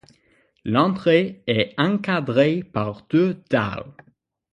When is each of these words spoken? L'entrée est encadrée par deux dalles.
L'entrée 0.65 1.43
est 1.45 1.75
encadrée 1.77 2.63
par 2.63 3.05
deux 3.11 3.35
dalles. 3.51 3.93